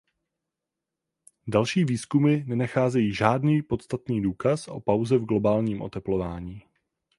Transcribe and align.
Další 1.47 1.83
výzkumy 1.85 2.43
nenacházejí 2.45 3.13
„žádný 3.13 3.61
podstatný 3.61 4.21
důkaz“ 4.21 4.67
o 4.67 4.79
pauze 4.79 5.17
v 5.17 5.25
globálním 5.25 5.81
oteplování. 5.81 6.63